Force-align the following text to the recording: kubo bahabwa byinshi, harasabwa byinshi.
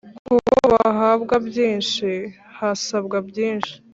kubo 0.25 0.55
bahabwa 0.73 1.35
byinshi, 1.47 2.09
harasabwa 2.57 3.17
byinshi. 3.29 3.73